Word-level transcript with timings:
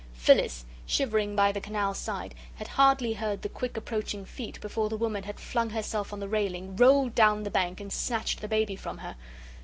Phyllis, 0.15 0.65
shivering 0.87 1.35
by 1.35 1.51
the 1.51 1.61
canal 1.61 1.93
side, 1.93 2.33
had 2.55 2.69
hardly 2.69 3.13
heard 3.13 3.43
the 3.43 3.49
quick 3.49 3.77
approaching 3.77 4.25
feet 4.25 4.59
before 4.59 4.89
the 4.89 4.97
woman 4.97 5.21
had 5.21 5.39
flung 5.39 5.69
herself 5.69 6.11
on 6.11 6.19
the 6.19 6.27
railing, 6.27 6.75
rolled 6.75 7.13
down 7.13 7.43
the 7.43 7.51
bank, 7.51 7.79
and 7.79 7.93
snatched 7.93 8.41
the 8.41 8.47
baby 8.47 8.75
from 8.75 8.97
her. 8.97 9.15